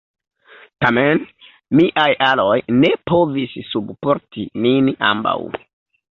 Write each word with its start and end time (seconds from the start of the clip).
Tamen, 0.83 1.19
miaj 1.79 2.07
aloj 2.27 2.55
ne 2.77 2.91
povis 3.11 3.53
subporti 3.73 4.47
nin 4.65 4.89
ambaŭ. 5.11 5.37